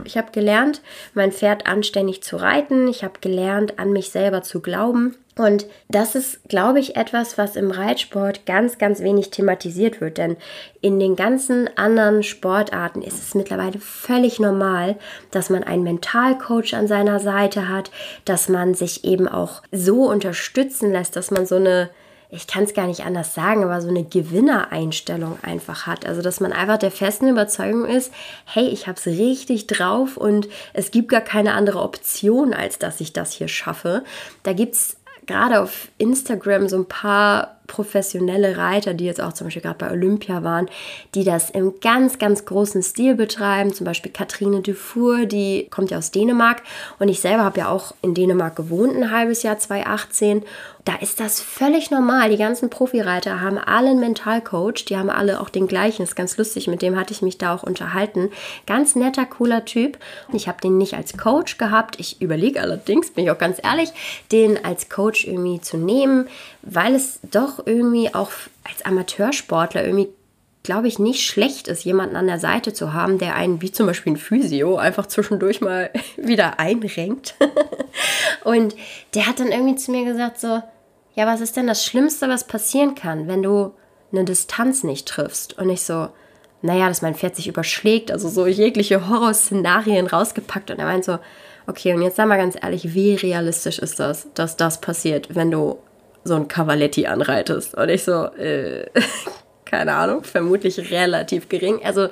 Ich 0.03 0.17
habe 0.17 0.31
gelernt, 0.31 0.81
mein 1.13 1.31
Pferd 1.31 1.67
anständig 1.67 2.23
zu 2.23 2.37
reiten. 2.37 2.87
Ich 2.87 3.03
habe 3.03 3.19
gelernt, 3.21 3.77
an 3.77 3.91
mich 3.91 4.09
selber 4.09 4.41
zu 4.41 4.59
glauben. 4.59 5.15
Und 5.39 5.67
das 5.87 6.15
ist, 6.15 6.49
glaube 6.49 6.81
ich, 6.81 6.97
etwas, 6.97 7.37
was 7.37 7.55
im 7.55 7.71
Reitsport 7.71 8.45
ganz, 8.45 8.77
ganz 8.77 8.99
wenig 8.99 9.29
thematisiert 9.29 10.01
wird. 10.01 10.17
Denn 10.17 10.35
in 10.81 10.99
den 10.99 11.15
ganzen 11.15 11.69
anderen 11.77 12.23
Sportarten 12.23 13.01
ist 13.01 13.23
es 13.23 13.35
mittlerweile 13.35 13.79
völlig 13.79 14.41
normal, 14.41 14.97
dass 15.31 15.49
man 15.49 15.63
einen 15.63 15.83
Mentalcoach 15.83 16.73
an 16.73 16.89
seiner 16.89 17.21
Seite 17.21 17.69
hat, 17.69 17.89
dass 18.25 18.49
man 18.49 18.73
sich 18.73 19.05
eben 19.05 19.29
auch 19.29 19.61
so 19.71 20.09
unterstützen 20.09 20.91
lässt, 20.91 21.15
dass 21.15 21.31
man 21.31 21.45
so 21.45 21.55
eine 21.55 21.89
ich 22.31 22.45
kann 22.45 22.63
es 22.63 22.75
gar 22.75 22.85
nicht 22.85 23.05
anders 23.05 23.33
sagen, 23.33 23.63
aber 23.63 23.81
so 23.81 23.89
eine 23.89 24.03
Gewinnereinstellung 24.03 25.39
einfach 25.41 25.87
hat. 25.87 26.05
Also, 26.05 26.21
dass 26.21 26.39
man 26.39 26.53
einfach 26.53 26.77
der 26.77 26.91
festen 26.91 27.27
Überzeugung 27.27 27.85
ist, 27.85 28.13
hey, 28.45 28.67
ich 28.67 28.85
habe 28.87 28.99
es 28.99 29.07
richtig 29.07 29.65
drauf 29.65 30.15
und 30.15 30.47
es 30.73 30.91
gibt 30.91 31.09
gar 31.09 31.21
keine 31.21 31.53
andere 31.53 31.81
Option, 31.81 32.53
als 32.53 32.77
dass 32.77 33.01
ich 33.01 33.13
das 33.13 33.31
hier 33.33 33.47
schaffe. 33.47 34.03
Da 34.43 34.53
gibt 34.53 34.75
es 34.75 34.97
gerade 35.29 35.61
auf 35.61 35.89
Instagram 35.99 36.67
so 36.67 36.77
ein 36.77 36.87
paar 36.87 37.58
professionelle 37.69 38.57
Reiter, 38.57 38.93
die 38.93 39.05
jetzt 39.05 39.21
auch 39.21 39.31
zum 39.31 39.47
Beispiel 39.47 39.61
gerade 39.61 39.77
bei 39.77 39.89
Olympia 39.89 40.43
waren, 40.43 40.67
die 41.15 41.23
das 41.23 41.49
im 41.49 41.79
ganz, 41.79 42.19
ganz 42.19 42.43
großen 42.43 42.83
Stil 42.83 43.15
betreiben. 43.15 43.73
Zum 43.73 43.85
Beispiel 43.85 44.11
Katrine 44.11 44.59
Dufour, 44.59 45.25
die 45.25 45.67
kommt 45.69 45.91
ja 45.91 45.97
aus 45.97 46.11
Dänemark 46.11 46.61
und 46.99 47.07
ich 47.07 47.21
selber 47.21 47.45
habe 47.45 47.59
ja 47.59 47.69
auch 47.69 47.93
in 48.01 48.13
Dänemark 48.13 48.57
gewohnt 48.57 48.97
ein 48.97 49.11
halbes 49.11 49.43
Jahr 49.43 49.57
2018 49.57 50.43
da 50.89 50.95
ist 50.95 51.19
das 51.19 51.39
völlig 51.39 51.91
normal. 51.91 52.31
Die 52.31 52.37
ganzen 52.37 52.71
Profireiter 52.71 53.41
haben 53.41 53.59
alle 53.59 53.89
einen 53.89 53.99
Mentalcoach, 53.99 54.85
die 54.85 54.97
haben 54.97 55.11
alle 55.11 55.39
auch 55.39 55.49
den 55.49 55.67
gleichen. 55.67 56.01
Das 56.01 56.09
ist 56.09 56.15
ganz 56.15 56.35
lustig, 56.37 56.67
mit 56.67 56.81
dem 56.81 56.97
hatte 56.97 57.13
ich 57.13 57.21
mich 57.21 57.37
da 57.37 57.53
auch 57.53 57.61
unterhalten. 57.61 58.31
Ganz 58.65 58.95
netter, 58.95 59.27
cooler 59.27 59.65
Typ. 59.65 59.99
Ich 60.33 60.47
habe 60.47 60.61
den 60.61 60.79
nicht 60.79 60.95
als 60.95 61.15
Coach 61.15 61.59
gehabt. 61.59 61.99
Ich 61.99 62.23
überlege 62.23 62.59
allerdings, 62.59 63.11
bin 63.11 63.25
ich 63.25 63.29
auch 63.29 63.37
ganz 63.37 63.59
ehrlich, 63.61 63.89
den 64.31 64.65
als 64.65 64.89
Coach 64.89 65.25
irgendwie 65.25 65.61
zu 65.61 65.77
nehmen, 65.77 66.27
weil 66.63 66.95
es 66.95 67.19
doch 67.29 67.58
irgendwie 67.65 68.13
auch 68.13 68.31
als 68.63 68.85
Amateursportler 68.85 69.83
irgendwie 69.83 70.09
glaube 70.63 70.87
ich, 70.87 70.99
nicht 70.99 71.25
schlecht 71.25 71.67
ist, 71.67 71.83
jemanden 71.83 72.15
an 72.15 72.27
der 72.27 72.39
Seite 72.39 72.73
zu 72.73 72.93
haben, 72.93 73.17
der 73.17 73.35
einen, 73.35 73.61
wie 73.61 73.71
zum 73.71 73.87
Beispiel 73.87 74.13
ein 74.13 74.17
Physio, 74.17 74.77
einfach 74.77 75.07
zwischendurch 75.07 75.61
mal 75.61 75.89
wieder 76.17 76.59
einrenkt. 76.59 77.35
und 78.43 78.75
der 79.15 79.27
hat 79.27 79.39
dann 79.39 79.51
irgendwie 79.51 79.77
zu 79.77 79.91
mir 79.91 80.05
gesagt, 80.05 80.39
so, 80.39 80.61
ja, 81.15 81.25
was 81.25 81.41
ist 81.41 81.57
denn 81.57 81.67
das 81.67 81.83
Schlimmste, 81.83 82.29
was 82.29 82.45
passieren 82.45 82.95
kann, 82.95 83.27
wenn 83.27 83.41
du 83.41 83.71
eine 84.11 84.25
Distanz 84.25 84.83
nicht 84.83 85.07
triffst? 85.07 85.57
Und 85.57 85.69
ich 85.69 85.81
so, 85.81 86.09
naja, 86.61 86.87
dass 86.87 87.01
mein 87.01 87.15
Pferd 87.15 87.35
sich 87.35 87.47
überschlägt, 87.47 88.11
also 88.11 88.27
so 88.29 88.45
jegliche 88.45 89.09
Horrorszenarien 89.09 90.07
rausgepackt. 90.07 90.71
Und 90.71 90.79
er 90.79 90.85
meint 90.85 91.05
so, 91.05 91.19
okay, 91.67 91.93
und 91.93 92.01
jetzt 92.01 92.17
sag 92.17 92.27
mal 92.27 92.37
ganz 92.37 92.55
ehrlich, 92.61 92.93
wie 92.93 93.15
realistisch 93.15 93.79
ist 93.79 93.99
das, 93.99 94.27
dass 94.33 94.57
das 94.57 94.81
passiert, 94.81 95.33
wenn 95.35 95.51
du 95.51 95.79
so 96.23 96.35
ein 96.35 96.47
Cavaletti 96.47 97.07
anreitest? 97.07 97.75
Und 97.75 97.89
ich 97.89 98.03
so, 98.03 98.25
äh, 98.35 98.85
keine 99.65 99.93
Ahnung, 99.93 100.23
vermutlich 100.23 100.91
relativ 100.91 101.49
gering. 101.49 101.81
Also 101.83 102.09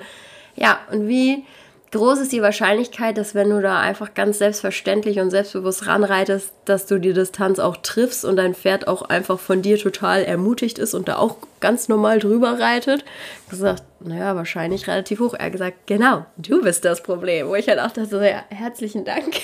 ja, 0.55 0.79
und 0.91 1.07
wie 1.07 1.43
groß 1.91 2.19
ist 2.19 2.31
die 2.31 2.41
Wahrscheinlichkeit, 2.41 3.17
dass 3.17 3.33
wenn 3.33 3.49
du 3.49 3.61
da 3.61 3.79
einfach 3.79 4.13
ganz 4.13 4.39
selbstverständlich 4.39 5.19
und 5.19 5.29
selbstbewusst 5.29 5.87
ranreitest, 5.87 6.51
dass 6.65 6.85
du 6.85 6.99
die 6.99 7.13
Distanz 7.13 7.59
auch 7.59 7.77
triffst 7.77 8.25
und 8.25 8.35
dein 8.35 8.55
Pferd 8.55 8.87
auch 8.87 9.03
einfach 9.03 9.39
von 9.39 9.61
dir 9.61 9.77
total 9.77 10.23
ermutigt 10.23 10.79
ist 10.79 10.93
und 10.93 11.07
da 11.07 11.17
auch 11.17 11.37
ganz 11.59 11.87
normal 11.87 12.19
drüber 12.19 12.59
reitet? 12.59 13.05
Gesagt, 13.49 13.83
naja, 13.99 14.35
wahrscheinlich 14.35 14.87
relativ 14.87 15.19
hoch. 15.19 15.33
Er 15.33 15.45
hat 15.45 15.51
gesagt, 15.53 15.87
genau, 15.87 16.25
du 16.37 16.61
bist 16.61 16.83
das 16.83 17.01
Problem. 17.01 17.47
Wo 17.47 17.55
ich 17.55 17.67
halt 17.67 17.79
auch 17.79 17.91
dachte, 17.91 18.17
ja, 18.25 18.43
herzlichen 18.49 19.05
Dank. 19.05 19.35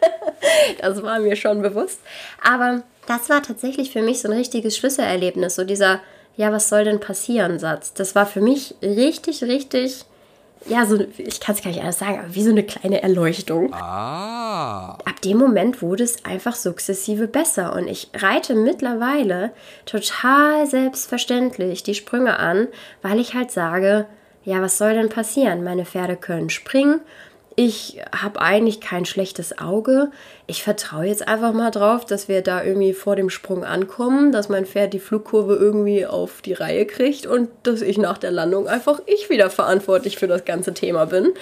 das 0.80 1.02
war 1.02 1.18
mir 1.20 1.36
schon 1.36 1.62
bewusst. 1.62 2.00
Aber 2.42 2.82
das 3.10 3.28
war 3.28 3.42
tatsächlich 3.42 3.90
für 3.90 4.02
mich 4.02 4.20
so 4.20 4.28
ein 4.28 4.36
richtiges 4.36 4.76
Schlüsselerlebnis, 4.76 5.56
so 5.56 5.64
dieser 5.64 6.00
ja, 6.36 6.52
was 6.52 6.68
soll 6.68 6.84
denn 6.84 7.00
passieren, 7.00 7.58
Satz. 7.58 7.92
Das 7.92 8.14
war 8.14 8.24
für 8.24 8.40
mich 8.40 8.74
richtig, 8.82 9.42
richtig, 9.42 10.04
ja, 10.66 10.84
so, 10.86 10.98
ich 11.16 11.40
kann 11.40 11.54
es 11.54 11.62
gar 11.62 11.70
nicht 11.70 11.80
anders 11.80 11.98
sagen, 11.98 12.18
aber 12.18 12.34
wie 12.34 12.42
so 12.42 12.50
eine 12.50 12.62
kleine 12.62 13.02
Erleuchtung. 13.02 13.72
Ah. 13.72 14.92
Ab 15.04 15.20
dem 15.24 15.38
Moment 15.38 15.80
wurde 15.80 16.04
es 16.04 16.24
einfach 16.24 16.54
sukzessive 16.54 17.26
besser 17.26 17.74
und 17.74 17.88
ich 17.88 18.10
reite 18.14 18.54
mittlerweile 18.54 19.52
total 19.86 20.66
selbstverständlich 20.66 21.82
die 21.82 21.94
Sprünge 21.94 22.38
an, 22.38 22.68
weil 23.02 23.18
ich 23.18 23.34
halt 23.34 23.50
sage, 23.50 24.06
ja, 24.44 24.60
was 24.60 24.78
soll 24.78 24.94
denn 24.94 25.08
passieren? 25.08 25.64
Meine 25.64 25.84
Pferde 25.84 26.16
können 26.16 26.50
springen 26.50 27.00
ich 27.56 28.00
habe 28.16 28.40
eigentlich 28.40 28.80
kein 28.80 29.04
schlechtes 29.04 29.58
Auge. 29.58 30.10
Ich 30.46 30.62
vertraue 30.62 31.06
jetzt 31.06 31.26
einfach 31.26 31.52
mal 31.52 31.70
drauf, 31.70 32.04
dass 32.04 32.28
wir 32.28 32.42
da 32.42 32.62
irgendwie 32.62 32.92
vor 32.92 33.16
dem 33.16 33.28
Sprung 33.28 33.64
ankommen, 33.64 34.32
dass 34.32 34.48
mein 34.48 34.66
Pferd 34.66 34.94
die 34.94 35.00
Flugkurve 35.00 35.56
irgendwie 35.56 36.06
auf 36.06 36.42
die 36.42 36.52
Reihe 36.52 36.86
kriegt 36.86 37.26
und 37.26 37.50
dass 37.64 37.82
ich 37.82 37.98
nach 37.98 38.18
der 38.18 38.30
Landung 38.30 38.68
einfach 38.68 39.00
ich 39.06 39.30
wieder 39.30 39.50
verantwortlich 39.50 40.16
für 40.16 40.28
das 40.28 40.44
ganze 40.44 40.74
Thema 40.74 41.06
bin. 41.06 41.34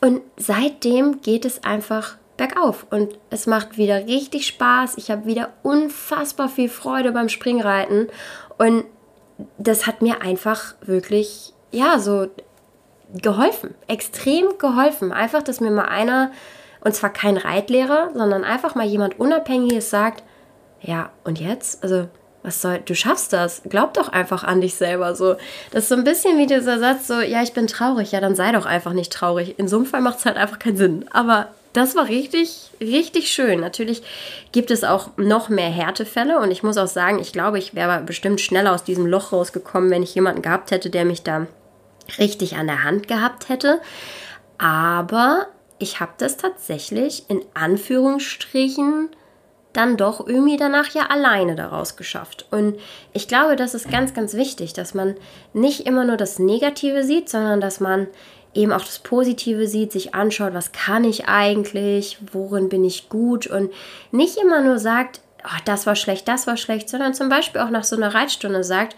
Und 0.00 0.20
seitdem 0.36 1.22
geht 1.22 1.44
es 1.44 1.64
einfach 1.64 2.16
bergauf 2.36 2.86
und 2.90 3.18
es 3.30 3.46
macht 3.46 3.78
wieder 3.78 4.06
richtig 4.06 4.46
Spaß. 4.46 4.96
Ich 4.96 5.10
habe 5.10 5.26
wieder 5.26 5.50
unfassbar 5.62 6.48
viel 6.48 6.68
Freude 6.68 7.12
beim 7.12 7.28
Springreiten 7.28 8.08
und 8.58 8.84
das 9.56 9.86
hat 9.86 10.02
mir 10.02 10.22
einfach 10.22 10.74
wirklich, 10.82 11.52
ja, 11.72 11.98
so 11.98 12.28
geholfen, 13.14 13.74
extrem 13.86 14.58
geholfen. 14.58 15.12
Einfach, 15.12 15.42
dass 15.42 15.60
mir 15.60 15.70
mal 15.70 15.86
einer, 15.86 16.30
und 16.80 16.94
zwar 16.94 17.10
kein 17.10 17.36
Reitlehrer, 17.36 18.10
sondern 18.14 18.44
einfach 18.44 18.74
mal 18.74 18.86
jemand 18.86 19.18
Unabhängiges 19.18 19.90
sagt, 19.90 20.22
ja, 20.80 21.10
und 21.24 21.40
jetzt? 21.40 21.82
Also, 21.82 22.08
was 22.42 22.62
soll, 22.62 22.80
du 22.84 22.94
schaffst 22.94 23.32
das, 23.32 23.62
glaub 23.68 23.94
doch 23.94 24.08
einfach 24.08 24.44
an 24.44 24.60
dich 24.60 24.74
selber. 24.76 25.14
So, 25.14 25.34
das 25.70 25.84
ist 25.84 25.88
so 25.88 25.96
ein 25.96 26.04
bisschen 26.04 26.38
wie 26.38 26.46
dieser 26.46 26.78
Satz, 26.78 27.08
so, 27.08 27.20
ja, 27.20 27.42
ich 27.42 27.52
bin 27.52 27.66
traurig, 27.66 28.12
ja, 28.12 28.20
dann 28.20 28.36
sei 28.36 28.52
doch 28.52 28.64
einfach 28.64 28.92
nicht 28.92 29.12
traurig. 29.12 29.58
In 29.58 29.68
so 29.68 29.76
einem 29.76 29.86
Fall 29.86 30.00
macht 30.00 30.18
es 30.18 30.26
halt 30.26 30.36
einfach 30.36 30.58
keinen 30.58 30.76
Sinn. 30.76 31.04
Aber 31.10 31.48
das 31.72 31.96
war 31.96 32.08
richtig, 32.08 32.70
richtig 32.80 33.28
schön. 33.28 33.60
Natürlich 33.60 34.02
gibt 34.52 34.70
es 34.70 34.84
auch 34.84 35.10
noch 35.16 35.48
mehr 35.48 35.68
Härtefälle 35.68 36.38
und 36.38 36.50
ich 36.50 36.62
muss 36.62 36.78
auch 36.78 36.86
sagen, 36.86 37.18
ich 37.18 37.32
glaube, 37.32 37.58
ich 37.58 37.74
wäre 37.74 38.00
bestimmt 38.02 38.40
schneller 38.40 38.72
aus 38.72 38.84
diesem 38.84 39.06
Loch 39.06 39.32
rausgekommen, 39.32 39.90
wenn 39.90 40.02
ich 40.02 40.14
jemanden 40.14 40.42
gehabt 40.42 40.70
hätte, 40.70 40.90
der 40.90 41.04
mich 41.04 41.22
da 41.22 41.46
richtig 42.18 42.56
an 42.56 42.66
der 42.66 42.84
Hand 42.84 43.08
gehabt 43.08 43.48
hätte. 43.48 43.80
Aber 44.56 45.46
ich 45.78 46.00
habe 46.00 46.12
das 46.18 46.36
tatsächlich 46.36 47.28
in 47.28 47.42
Anführungsstrichen 47.54 49.10
dann 49.72 49.96
doch 49.96 50.26
irgendwie 50.26 50.56
danach 50.56 50.88
ja 50.94 51.06
alleine 51.08 51.54
daraus 51.54 51.96
geschafft. 51.96 52.46
Und 52.50 52.78
ich 53.12 53.28
glaube, 53.28 53.54
das 53.54 53.74
ist 53.74 53.90
ganz, 53.90 54.14
ganz 54.14 54.34
wichtig, 54.34 54.72
dass 54.72 54.94
man 54.94 55.14
nicht 55.52 55.86
immer 55.86 56.04
nur 56.04 56.16
das 56.16 56.38
Negative 56.38 57.04
sieht, 57.04 57.28
sondern 57.28 57.60
dass 57.60 57.78
man 57.78 58.08
eben 58.54 58.72
auch 58.72 58.84
das 58.84 58.98
Positive 58.98 59.68
sieht, 59.68 59.92
sich 59.92 60.14
anschaut, 60.14 60.54
was 60.54 60.72
kann 60.72 61.04
ich 61.04 61.28
eigentlich, 61.28 62.18
worin 62.32 62.68
bin 62.68 62.84
ich 62.84 63.08
gut 63.08 63.46
und 63.46 63.70
nicht 64.10 64.36
immer 64.38 64.62
nur 64.62 64.78
sagt, 64.78 65.20
oh, 65.44 65.60
das 65.64 65.86
war 65.86 65.94
schlecht, 65.94 66.26
das 66.26 66.46
war 66.46 66.56
schlecht, 66.56 66.88
sondern 66.88 67.14
zum 67.14 67.28
Beispiel 67.28 67.60
auch 67.60 67.70
nach 67.70 67.84
so 67.84 67.94
einer 67.94 68.14
Reitstunde 68.14 68.64
sagt, 68.64 68.96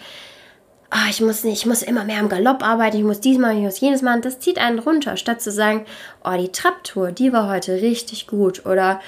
oh, 0.93 1.09
ich 1.09 1.21
muss 1.21 1.45
nicht, 1.45 1.61
ich 1.61 1.67
muss 1.67 1.83
immer 1.83 2.05
mehr 2.05 2.21
im 2.21 2.29
Galopp 2.29 2.63
arbeiten, 2.65 2.97
ich 2.97 3.05
muss 3.05 3.21
diesmal, 3.21 3.57
ich 3.57 3.63
muss 3.63 3.81
jenes 3.81 4.03
Mal, 4.03 4.21
das 4.21 4.41
zieht 4.41 4.59
einen 4.59 4.79
runter, 4.79 5.17
statt 5.17 5.41
zu 5.41 5.53
sagen, 5.53 5.87
oh, 6.25 6.37
die 6.37 6.51
Trapptour, 6.51 7.13
die 7.13 7.33
war 7.33 7.49
heute 7.49 7.75
richtig 7.81 8.27
gut. 8.27 8.67
Oder 8.67 9.01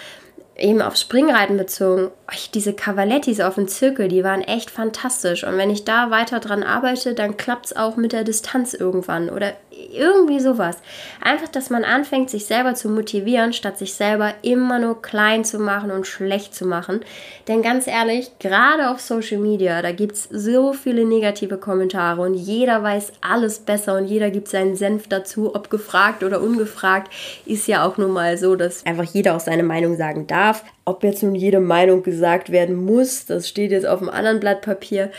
eben 0.57 0.83
auf 0.83 0.97
Springreiten 0.97 1.57
bezogen, 1.57 2.11
diese 2.55 2.73
Cavalettis 2.73 3.41
auf 3.41 3.57
dem 3.57 3.69
Zirkel, 3.69 4.09
die 4.09 4.23
waren 4.23 4.43
echt 4.43 4.71
fantastisch. 4.71 5.45
Und 5.45 5.57
wenn 5.57 5.71
ich 5.71 5.85
da 5.85 6.11
weiter 6.11 6.41
dran 6.41 6.63
arbeite, 6.63 7.15
dann 7.15 7.37
klappt 7.37 7.67
es 7.67 7.77
auch 7.77 7.97
mit 7.97 8.13
der 8.13 8.25
Distanz 8.25 8.75
irgendwann. 8.75 9.29
Oder 9.29 9.55
irgendwie 9.93 10.41
sowas. 10.41 10.77
Einfach, 11.21 11.49
dass 11.49 11.71
man 11.71 11.85
anfängt, 11.85 12.31
sich 12.31 12.47
selber 12.47 12.75
zu 12.75 12.89
motivieren, 12.89 13.53
statt 13.53 13.79
sich 13.79 13.95
selber 13.95 14.35
immer 14.43 14.79
nur 14.79 15.03
klein 15.03 15.45
zu 15.45 15.59
machen 15.59 15.91
und 15.91 16.07
schlecht 16.07 16.55
zu 16.55 16.67
machen. 16.67 17.01
Denn 17.49 17.63
ganz 17.63 17.87
ehrlich, 17.87 18.31
gerade 18.39 18.91
auf 18.91 19.01
Social 19.01 19.39
Media, 19.39 19.83
da 19.83 19.93
gibt 19.93 20.13
es 20.13 20.29
so 20.31 20.73
viele 20.73 21.05
negative 21.05 21.59
Kommentare 21.59 22.23
und 22.23 22.35
jeder 22.35 22.83
weiß 22.83 23.13
alles 23.21 23.59
besser 23.59 23.97
und 23.97 24.07
jeder 24.07 24.31
gibt 24.31 24.49
seinen 24.49 24.77
Senf 24.77 25.09
dazu, 25.09 25.55
ob 25.55 25.71
gefragt 25.71 26.23
oder 26.23 26.41
ungefragt. 26.41 27.13
Ist 27.47 27.67
ja 27.69 27.85
auch 27.85 27.97
nun 27.97 28.13
mal 28.13 28.39
so, 28.39 28.57
dass 28.57 28.85
einfach 28.87 29.05
jeder 29.05 29.37
auch 29.37 29.41
seine 29.41 29.63
Meinung 29.63 29.97
sagen 29.97 30.27
darf. 30.27 30.65
Ob 30.85 31.05
jetzt 31.05 31.23
nun 31.23 31.35
jede 31.35 31.61
Meinung 31.61 32.03
gesagt 32.03 32.51
werden 32.51 32.77
muss, 32.77 33.27
das 33.27 33.49
steht 33.49 33.71
jetzt 33.71 33.87
auf 33.87 34.01
einem 34.01 34.11
anderen 34.11 34.41
Blatt 34.41 34.63
Papier. 34.63 35.11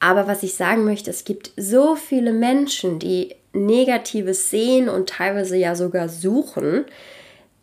Aber 0.00 0.26
was 0.26 0.42
ich 0.42 0.54
sagen 0.54 0.84
möchte, 0.84 1.10
es 1.10 1.24
gibt 1.24 1.52
so 1.56 1.94
viele 1.94 2.32
Menschen, 2.32 2.98
die 2.98 3.34
Negatives 3.52 4.50
sehen 4.50 4.88
und 4.88 5.08
teilweise 5.08 5.56
ja 5.56 5.74
sogar 5.74 6.08
suchen, 6.08 6.84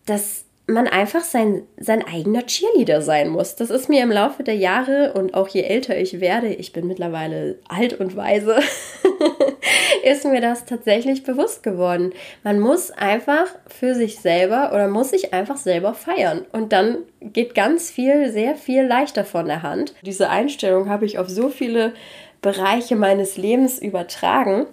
dass 0.06 0.46
man 0.67 0.88
einfach 0.88 1.24
sein, 1.24 1.63
sein 1.77 2.06
eigener 2.06 2.46
Cheerleader 2.46 3.01
sein 3.01 3.29
muss. 3.29 3.56
Das 3.56 3.70
ist 3.70 3.88
mir 3.88 4.03
im 4.03 4.12
Laufe 4.12 4.44
der 4.44 4.56
Jahre 4.56 5.13
und 5.13 5.34
auch 5.34 5.48
je 5.48 5.62
älter 5.62 5.98
ich 5.98 6.20
werde, 6.20 6.48
ich 6.48 6.74
bin 6.74 6.88
mittlerweile 6.88 7.58
alt 7.70 7.98
und 7.98 8.17
weise, 8.17 8.60
ist 10.03 10.25
mir 10.25 10.41
das 10.41 10.65
tatsächlich 10.65 11.24
bewusst 11.24 11.63
geworden. 11.63 12.12
Man 12.44 12.60
muss 12.60 12.91
einfach 12.91 13.48
für 13.67 13.96
sich 13.96 14.20
selber 14.20 14.72
oder 14.74 14.89
muss 14.89 15.12
sich 15.12 15.34
einfach 15.34 15.58
selber 15.58 15.94
feiern. 15.94 16.46
Und 16.51 16.74
dann 16.74 16.98
geht 17.22 17.56
ganz 17.56 17.89
viel, 17.89 18.29
sehr 18.29 18.56
viel 18.56 18.84
leichter 18.84 19.24
von 19.24 19.46
der 19.46 19.63
Hand. 19.63 19.94
Diese 20.01 20.29
Einstellung 20.29 20.89
habe 20.89 21.06
ich 21.06 21.17
auf 21.17 21.29
so 21.29 21.48
viele 21.48 21.94
Bereiche 22.41 22.98
meines 22.98 23.38
Lebens 23.38 23.79
übertragen. 23.79 24.67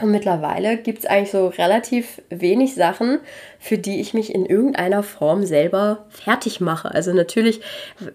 Und 0.00 0.10
mittlerweile 0.10 0.76
gibt 0.76 1.00
es 1.00 1.06
eigentlich 1.06 1.30
so 1.30 1.48
relativ 1.48 2.22
wenig 2.30 2.74
Sachen, 2.74 3.20
für 3.58 3.76
die 3.76 4.00
ich 4.00 4.14
mich 4.14 4.34
in 4.34 4.46
irgendeiner 4.46 5.02
Form 5.02 5.44
selber 5.44 6.06
fertig 6.08 6.60
mache. 6.60 6.90
Also 6.90 7.12
natürlich 7.12 7.60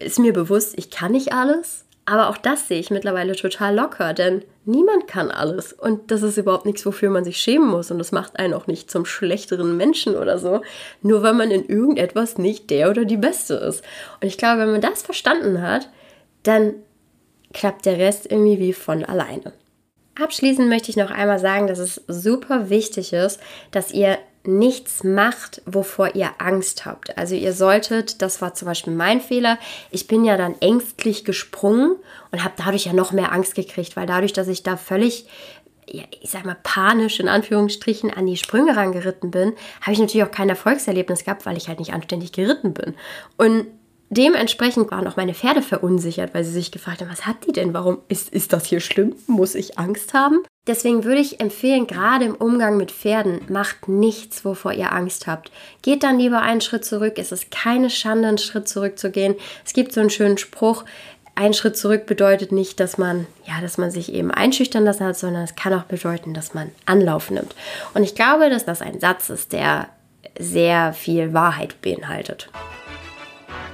ist 0.00 0.18
mir 0.18 0.32
bewusst, 0.32 0.74
ich 0.76 0.90
kann 0.90 1.12
nicht 1.12 1.32
alles, 1.32 1.84
aber 2.04 2.28
auch 2.28 2.36
das 2.36 2.68
sehe 2.68 2.78
ich 2.78 2.90
mittlerweile 2.90 3.34
total 3.34 3.74
locker, 3.74 4.14
denn 4.14 4.42
niemand 4.64 5.08
kann 5.08 5.30
alles. 5.30 5.72
Und 5.72 6.10
das 6.10 6.22
ist 6.22 6.38
überhaupt 6.38 6.64
nichts, 6.64 6.86
wofür 6.86 7.10
man 7.10 7.24
sich 7.24 7.38
schämen 7.38 7.68
muss. 7.68 7.90
Und 7.90 7.98
das 7.98 8.12
macht 8.12 8.38
einen 8.38 8.54
auch 8.54 8.68
nicht 8.68 8.90
zum 8.90 9.04
schlechteren 9.04 9.76
Menschen 9.76 10.16
oder 10.16 10.38
so, 10.38 10.62
nur 11.02 11.22
weil 11.22 11.34
man 11.34 11.50
in 11.50 11.66
irgendetwas 11.66 12.38
nicht 12.38 12.70
der 12.70 12.90
oder 12.90 13.04
die 13.04 13.16
Beste 13.16 13.54
ist. 13.54 13.82
Und 14.20 14.28
ich 14.28 14.38
glaube, 14.38 14.62
wenn 14.62 14.72
man 14.72 14.80
das 14.80 15.02
verstanden 15.02 15.62
hat, 15.62 15.88
dann 16.44 16.74
klappt 17.52 17.86
der 17.86 17.98
Rest 17.98 18.30
irgendwie 18.30 18.58
wie 18.58 18.72
von 18.72 19.04
alleine. 19.04 19.52
Abschließend 20.20 20.68
möchte 20.68 20.90
ich 20.90 20.96
noch 20.96 21.10
einmal 21.10 21.38
sagen, 21.38 21.66
dass 21.66 21.78
es 21.78 22.02
super 22.08 22.70
wichtig 22.70 23.12
ist, 23.12 23.40
dass 23.70 23.92
ihr 23.92 24.18
nichts 24.44 25.04
macht, 25.04 25.60
wovor 25.66 26.14
ihr 26.14 26.30
Angst 26.38 26.86
habt. 26.86 27.18
Also 27.18 27.34
ihr 27.34 27.52
solltet, 27.52 28.22
das 28.22 28.40
war 28.40 28.54
zum 28.54 28.66
Beispiel 28.66 28.94
mein 28.94 29.20
Fehler, 29.20 29.58
ich 29.90 30.06
bin 30.06 30.24
ja 30.24 30.36
dann 30.36 30.54
ängstlich 30.60 31.24
gesprungen 31.24 31.96
und 32.30 32.44
habe 32.44 32.54
dadurch 32.56 32.86
ja 32.86 32.92
noch 32.92 33.12
mehr 33.12 33.32
Angst 33.32 33.54
gekriegt, 33.56 33.96
weil 33.96 34.06
dadurch, 34.06 34.32
dass 34.32 34.48
ich 34.48 34.62
da 34.62 34.76
völlig 34.76 35.26
ich 35.88 36.30
sag 36.30 36.44
mal, 36.44 36.56
panisch 36.64 37.20
in 37.20 37.28
Anführungsstrichen 37.28 38.12
an 38.12 38.26
die 38.26 38.36
Sprünge 38.36 38.76
rangeritten 38.76 39.30
bin, 39.30 39.52
habe 39.80 39.92
ich 39.92 40.00
natürlich 40.00 40.26
auch 40.26 40.32
kein 40.32 40.48
Erfolgserlebnis 40.48 41.24
gehabt, 41.24 41.46
weil 41.46 41.56
ich 41.56 41.68
halt 41.68 41.78
nicht 41.78 41.92
anständig 41.92 42.32
geritten 42.32 42.74
bin. 42.74 42.94
Und 43.36 43.66
Dementsprechend 44.08 44.90
waren 44.90 45.06
auch 45.08 45.16
meine 45.16 45.34
Pferde 45.34 45.62
verunsichert, 45.62 46.32
weil 46.32 46.44
sie 46.44 46.52
sich 46.52 46.70
gefragt 46.70 47.00
haben, 47.00 47.10
was 47.10 47.26
hat 47.26 47.46
die 47.46 47.52
denn? 47.52 47.74
Warum 47.74 47.98
ist, 48.08 48.28
ist 48.28 48.52
das 48.52 48.66
hier 48.66 48.80
schlimm? 48.80 49.16
Muss 49.26 49.54
ich 49.56 49.78
Angst 49.78 50.14
haben? 50.14 50.42
Deswegen 50.68 51.04
würde 51.04 51.20
ich 51.20 51.40
empfehlen, 51.40 51.86
gerade 51.86 52.24
im 52.24 52.34
Umgang 52.34 52.76
mit 52.76 52.92
Pferden, 52.92 53.40
macht 53.48 53.88
nichts, 53.88 54.44
wovor 54.44 54.72
ihr 54.72 54.92
Angst 54.92 55.26
habt. 55.26 55.50
Geht 55.82 56.02
dann 56.02 56.18
lieber 56.18 56.40
einen 56.40 56.60
Schritt 56.60 56.84
zurück. 56.84 57.14
Es 57.16 57.32
ist 57.32 57.50
keine 57.50 57.90
Schande, 57.90 58.28
einen 58.28 58.38
Schritt 58.38 58.68
zurückzugehen. 58.68 59.34
Es 59.64 59.72
gibt 59.72 59.92
so 59.92 60.00
einen 60.00 60.10
schönen 60.10 60.38
Spruch, 60.38 60.84
ein 61.38 61.52
Schritt 61.52 61.76
zurück 61.76 62.06
bedeutet 62.06 62.50
nicht, 62.50 62.80
dass 62.80 62.96
man, 62.96 63.26
ja, 63.44 63.60
dass 63.60 63.76
man 63.76 63.90
sich 63.90 64.12
eben 64.12 64.30
einschüchtern 64.30 64.84
lassen 64.84 65.04
hat, 65.04 65.18
sondern 65.18 65.42
es 65.42 65.54
kann 65.54 65.74
auch 65.74 65.84
bedeuten, 65.84 66.32
dass 66.32 66.54
man 66.54 66.72
Anlauf 66.86 67.30
nimmt. 67.30 67.54
Und 67.92 68.02
ich 68.02 68.14
glaube, 68.14 68.48
dass 68.48 68.64
das 68.64 68.80
ein 68.80 69.00
Satz 69.00 69.28
ist, 69.28 69.52
der 69.52 69.88
sehr 70.38 70.94
viel 70.94 71.34
Wahrheit 71.34 71.82
beinhaltet. 71.82 72.48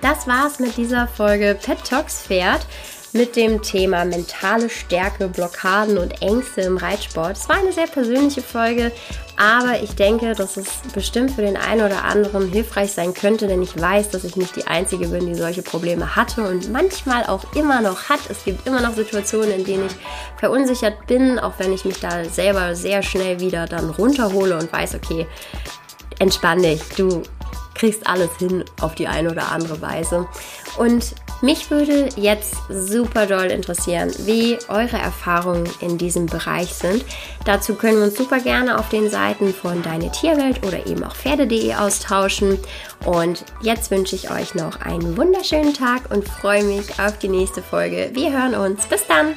Das 0.01 0.27
war's 0.27 0.59
mit 0.59 0.77
dieser 0.77 1.07
Folge 1.07 1.57
Pet 1.61 1.85
Talks 1.85 2.23
Pferd 2.23 2.67
mit 3.13 3.37
dem 3.37 3.61
Thema 3.61 4.05
mentale 4.05 4.71
Stärke, 4.71 5.29
Blockaden 5.29 5.99
und 5.99 6.23
Ängste 6.23 6.63
im 6.63 6.79
Reitsport. 6.79 7.37
Es 7.37 7.49
war 7.49 7.57
eine 7.57 7.73
sehr 7.73 7.87
persönliche 7.87 8.41
Folge, 8.41 8.91
aber 9.37 9.83
ich 9.83 9.95
denke, 9.95 10.35
dass 10.35 10.57
es 10.57 10.69
bestimmt 10.95 11.33
für 11.33 11.43
den 11.43 11.57
einen 11.57 11.83
oder 11.83 12.05
anderen 12.05 12.51
hilfreich 12.51 12.93
sein 12.93 13.13
könnte, 13.13 13.49
denn 13.49 13.63
ich 13.63 13.79
weiß, 13.79 14.11
dass 14.11 14.25
ich 14.25 14.37
nicht 14.37 14.57
die 14.57 14.67
Einzige 14.67 15.09
bin, 15.09 15.27
die 15.27 15.35
solche 15.35 15.63
Probleme 15.63 16.17
hatte 16.17 16.43
und 16.43 16.73
manchmal 16.73 17.25
auch 17.27 17.45
immer 17.55 17.83
noch 17.83 18.09
hat. 18.09 18.21
Es 18.31 18.45
gibt 18.45 18.67
immer 18.67 18.81
noch 18.81 18.95
Situationen, 18.95 19.53
in 19.53 19.65
denen 19.65 19.87
ich 19.87 19.93
verunsichert 20.39 21.07
bin, 21.07 21.39
auch 21.39 21.55
wenn 21.59 21.73
ich 21.73 21.85
mich 21.85 22.01
da 22.01 22.25
selber 22.25 22.75
sehr 22.75 23.03
schnell 23.03 23.41
wieder 23.41 23.67
dann 23.67 23.91
runterhole 23.91 24.57
und 24.57 24.73
weiß, 24.73 24.95
okay, 24.95 25.27
entspann 26.19 26.63
dich, 26.63 26.81
du 26.97 27.23
kriegst 27.75 28.07
alles 28.07 28.31
hin 28.39 28.65
auf 28.81 28.95
die 28.95 29.09
eine 29.09 29.31
oder 29.31 29.51
andere 29.51 29.81
Weise. 29.81 30.27
Und 30.79 31.15
mich 31.43 31.71
würde 31.71 32.09
jetzt 32.17 32.55
super 32.71 33.27
doll 33.27 33.47
interessieren, 33.47 34.13
wie 34.21 34.59
eure 34.69 34.97
Erfahrungen 34.99 35.69
in 35.81 35.99
diesem 35.99 36.27
Bereich 36.27 36.73
sind. 36.73 37.05
Dazu 37.45 37.75
können 37.75 37.99
wir 37.99 38.05
uns 38.05 38.17
super 38.17 38.41
gerne 38.41 38.79
auf 38.79 38.89
den 38.89 39.11
Seiten 39.11 39.53
von 39.53 39.83
Deine 39.83 40.13
Tierwelt 40.13 40.65
oder 40.65 40.87
eben 40.87 41.03
auch 41.03 41.17
Pferde.de 41.17 41.75
austauschen. 41.75 42.59
Und 43.05 43.45
jetzt 43.61 43.91
wünsche 43.91 44.15
ich 44.15 44.31
euch 44.31 44.55
noch 44.55 44.81
einen 44.81 45.17
wunderschönen 45.17 45.75
Tag 45.75 46.11
und 46.11 46.29
freue 46.29 46.63
mich 46.63 47.01
auf 47.01 47.19
die 47.19 47.29
nächste 47.29 47.63
Folge. 47.63 48.11
Wir 48.13 48.33
hören 48.33 48.55
uns. 48.55 48.87
Bis 48.87 49.07
dann! 49.07 49.37